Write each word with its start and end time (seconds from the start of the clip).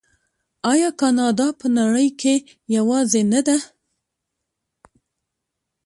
آیا 0.71 0.89
کاناډا 0.99 1.47
په 1.59 1.67
نړۍ 1.79 2.09
کې 2.21 2.33
یوازې 2.75 3.21
نه 3.31 3.41
ده؟ 3.47 3.57